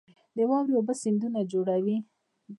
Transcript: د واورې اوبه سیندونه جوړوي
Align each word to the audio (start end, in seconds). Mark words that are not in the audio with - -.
د 0.35 0.37
واورې 0.49 0.73
اوبه 0.77 0.93
سیندونه 1.03 1.39
جوړوي 1.51 1.97